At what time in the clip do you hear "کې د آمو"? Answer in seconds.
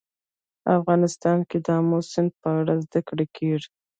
1.49-1.99